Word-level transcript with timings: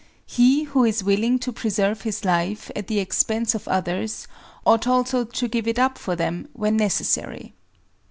He 0.25 0.63
who 0.63 0.83
is 0.83 1.03
willing 1.03 1.37
to 1.37 1.53
preserve 1.53 2.01
his 2.01 2.25
life 2.25 2.71
at 2.75 2.87
the 2.87 2.97
expense 2.97 3.53
of 3.53 3.67
others 3.67 4.27
ought 4.65 4.87
also 4.87 5.23
to 5.25 5.47
give 5.47 5.67
it 5.67 5.77
up 5.77 5.95
for 5.99 6.15
them 6.15 6.47
when 6.53 6.75
necessary. 6.75 7.53